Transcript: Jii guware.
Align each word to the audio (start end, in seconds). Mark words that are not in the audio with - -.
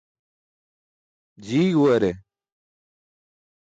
Jii 1.45 1.73
guware. 1.75 2.11